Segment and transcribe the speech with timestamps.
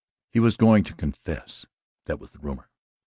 [0.31, 1.67] He was going to confess
[2.07, 2.71] that was the rumour.